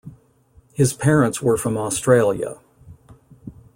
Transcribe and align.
His 0.73 0.93
parents 0.93 1.43
were 1.43 1.57
from 1.57 1.77
Australia. 1.77 2.57